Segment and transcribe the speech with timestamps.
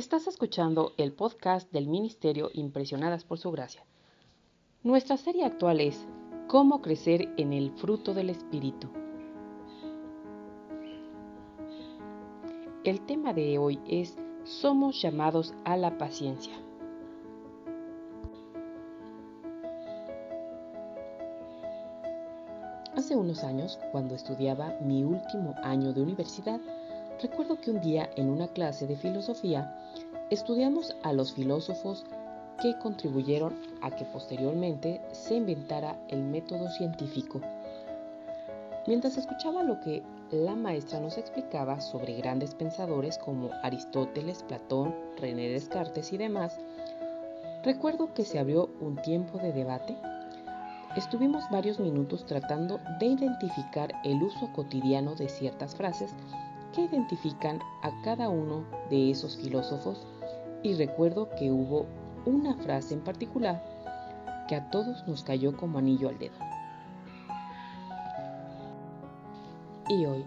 [0.00, 3.84] Estás escuchando el podcast del Ministerio Impresionadas por Su Gracia.
[4.82, 6.06] Nuestra serie actual es
[6.48, 8.88] Cómo crecer en el fruto del Espíritu.
[12.82, 16.54] El tema de hoy es Somos llamados a la paciencia.
[22.96, 26.58] Hace unos años, cuando estudiaba mi último año de universidad,
[27.22, 29.76] recuerdo que un día en una clase de filosofía
[30.30, 32.04] estudiamos a los filósofos
[32.60, 37.40] que contribuyeron a que posteriormente se inventara el método científico.
[38.86, 45.48] Mientras escuchaba lo que la maestra nos explicaba sobre grandes pensadores como Aristóteles, Platón, René
[45.48, 46.58] Descartes y demás,
[47.64, 49.96] recuerdo que se abrió un tiempo de debate
[50.96, 56.10] Estuvimos varios minutos tratando de identificar el uso cotidiano de ciertas frases
[56.72, 60.06] que identifican a cada uno de esos filósofos
[60.62, 61.86] y recuerdo que hubo
[62.26, 63.62] una frase en particular
[64.48, 66.34] que a todos nos cayó como anillo al dedo.
[69.88, 70.24] Y hoy,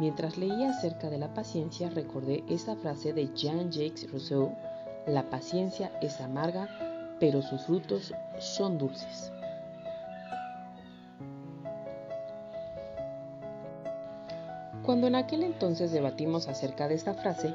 [0.00, 4.52] mientras leía acerca de la paciencia, recordé esa frase de Jean-Jacques Rousseau,
[5.06, 6.68] la paciencia es amarga,
[7.20, 9.32] pero sus frutos son dulces.
[14.86, 17.52] Cuando en aquel entonces debatimos acerca de esta frase,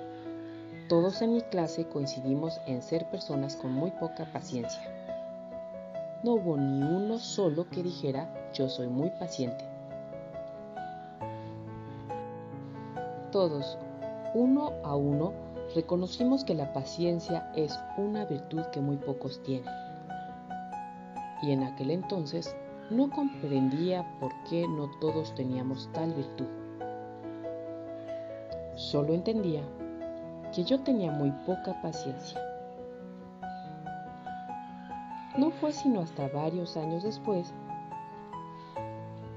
[0.89, 4.81] todos en mi clase coincidimos en ser personas con muy poca paciencia.
[6.23, 9.63] No hubo ni uno solo que dijera yo soy muy paciente.
[13.31, 13.77] Todos,
[14.33, 15.31] uno a uno,
[15.73, 19.73] reconocimos que la paciencia es una virtud que muy pocos tienen.
[21.41, 22.53] Y en aquel entonces
[22.89, 26.60] no comprendía por qué no todos teníamos tal virtud.
[28.91, 29.61] Solo entendía
[30.53, 32.41] que yo tenía muy poca paciencia.
[35.37, 37.53] No fue sino hasta varios años después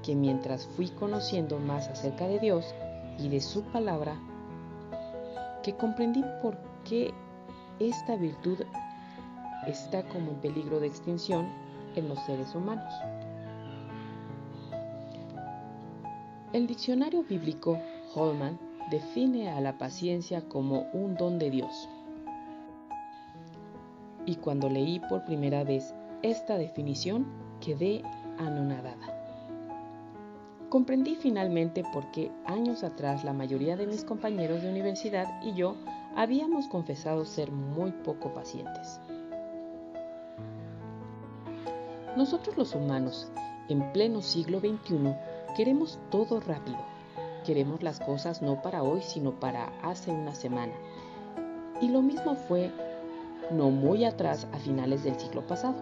[0.03, 2.75] que mientras fui conociendo más acerca de Dios
[3.17, 4.19] y de su palabra,
[5.63, 7.13] que comprendí por qué
[7.79, 8.57] esta virtud
[9.67, 11.47] está como en peligro de extinción
[11.95, 12.93] en los seres humanos.
[16.51, 17.79] El diccionario bíblico
[18.13, 21.89] Holman define a la paciencia como un don de Dios.
[24.25, 27.25] Y cuando leí por primera vez esta definición,
[27.59, 28.03] quedé
[28.37, 29.11] anonadada.
[30.69, 35.75] Comprendí finalmente por qué años atrás la mayoría de mis compañeros de universidad y yo
[36.15, 38.99] habíamos confesado ser muy poco pacientes.
[42.17, 43.31] Nosotros los humanos,
[43.69, 45.15] en pleno siglo XXI,
[45.55, 46.94] queremos todo rápido
[47.45, 50.73] Queremos las cosas no para hoy, sino para hace una semana.
[51.79, 52.71] Y lo mismo fue
[53.51, 55.75] no muy atrás a finales del siglo pasado.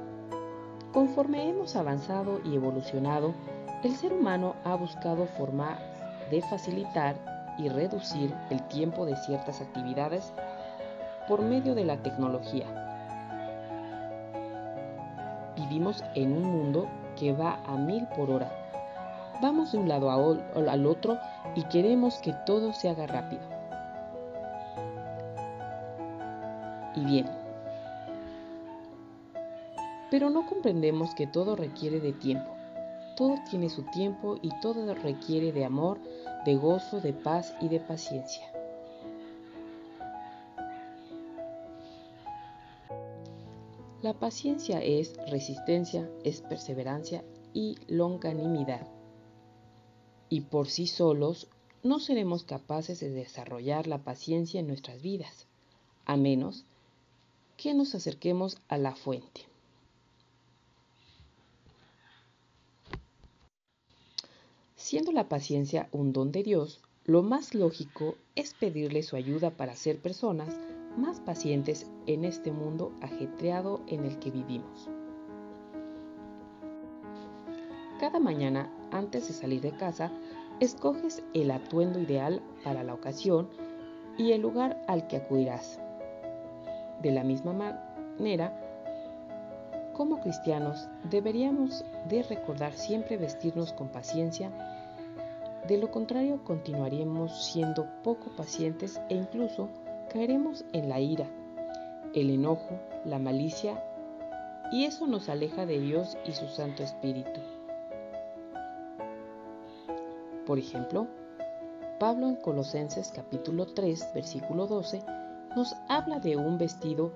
[0.91, 3.33] Conforme hemos avanzado y evolucionado,
[3.81, 5.79] el ser humano ha buscado formas
[6.29, 7.15] de facilitar
[7.57, 10.33] y reducir el tiempo de ciertas actividades
[11.29, 12.65] por medio de la tecnología.
[15.55, 18.62] Vivimos en un mundo que va a mil por hora
[19.43, 21.19] Vamos de un lado al otro
[21.53, 23.41] y queremos que todo se haga rápido.
[26.95, 27.25] Y bien,
[30.09, 32.55] pero no comprendemos que todo requiere de tiempo.
[33.17, 35.99] Todo tiene su tiempo y todo requiere de amor,
[36.45, 38.45] de gozo, de paz y de paciencia.
[44.01, 48.87] La paciencia es resistencia, es perseverancia y longanimidad
[50.29, 51.47] y por sí solos
[51.83, 55.47] no seremos capaces de desarrollar la paciencia en nuestras vidas,
[56.05, 56.65] a menos
[57.57, 59.45] que nos acerquemos a la fuente.
[64.75, 69.75] Siendo la paciencia un don de Dios, lo más lógico es pedirle su ayuda para
[69.75, 70.57] ser personas
[70.97, 74.89] más pacientes en este mundo ajetreado en el que vivimos.
[78.03, 80.11] Cada mañana, antes de salir de casa,
[80.59, 83.47] escoges el atuendo ideal para la ocasión
[84.17, 85.79] y el lugar al que acudirás.
[87.01, 88.59] De la misma manera,
[89.93, 94.51] como cristianos deberíamos de recordar siempre vestirnos con paciencia,
[95.65, 99.69] de lo contrario continuaremos siendo poco pacientes e incluso
[100.11, 101.27] caeremos en la ira,
[102.13, 103.81] el enojo, la malicia,
[104.73, 107.39] y eso nos aleja de Dios y su Santo Espíritu.
[110.45, 111.07] Por ejemplo,
[112.01, 115.01] Pablo en Colosenses capítulo 3, versículo 12,
[115.55, 117.13] nos habla de un vestido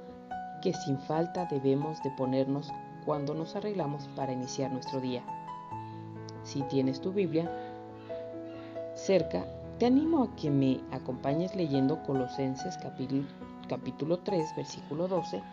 [0.62, 2.72] que sin falta debemos de ponernos
[3.06, 5.24] cuando nos arreglamos para iniciar nuestro día.
[6.44, 7.52] Si tienes tu Biblia
[8.96, 9.46] cerca,
[9.78, 13.28] te animo a que me acompañes leyendo Colosenses capítulo,
[13.68, 15.44] capítulo 3, versículo 12.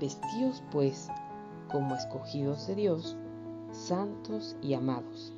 [0.00, 1.10] Vestíos pues
[1.70, 3.16] como escogidos de Dios,
[3.72, 5.34] santos y amados,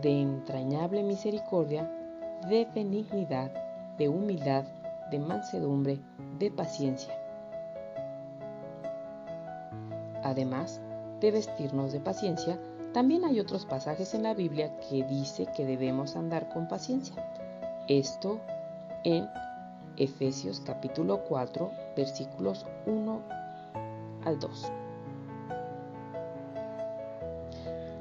[0.00, 1.90] de entrañable misericordia,
[2.48, 3.50] de benignidad,
[3.98, 4.64] de humildad,
[5.10, 5.98] de mansedumbre,
[6.38, 7.14] de paciencia.
[10.22, 10.80] Además
[11.20, 12.58] de vestirnos de paciencia,
[12.92, 17.16] también hay otros pasajes en la Biblia que dice que debemos andar con paciencia.
[17.88, 18.38] Esto
[19.04, 19.28] en
[19.96, 23.20] Efesios capítulo 4 versículos 1
[24.24, 24.83] al 2.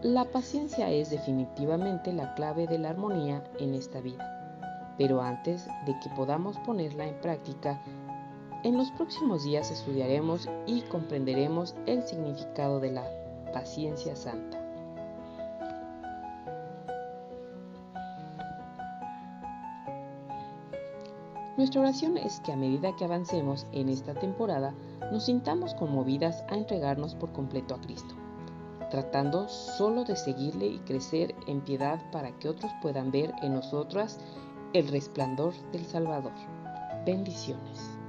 [0.04, 5.98] La paciencia es definitivamente la clave de la armonía en esta vida, pero antes de
[6.02, 7.82] que podamos ponerla en práctica,
[8.64, 13.08] en los próximos días estudiaremos y comprenderemos el significado de la
[13.54, 14.60] paciencia santa.
[21.56, 24.74] Nuestra oración es que a medida que avancemos en esta temporada,
[25.14, 28.16] nos sintamos conmovidas a entregarnos por completo a Cristo
[28.94, 34.20] tratando solo de seguirle y crecer en piedad para que otros puedan ver en nosotras
[34.74, 36.34] el resplandor del Salvador.
[37.04, 38.03] Bendiciones.